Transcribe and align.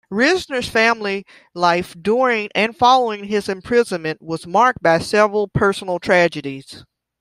Risner's 0.11 0.67
family 0.67 1.27
life 1.53 1.95
during 2.01 2.49
and 2.55 2.75
following 2.75 3.25
his 3.25 3.47
imprisonment 3.47 4.19
was 4.19 4.47
marked 4.47 4.81
by 4.81 4.97
several 4.97 5.47
personal 5.47 5.99
tragedies. 5.99 6.83